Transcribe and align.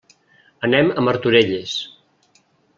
Anem 0.67 0.89
a 0.91 1.05
Martorelles. 1.09 1.77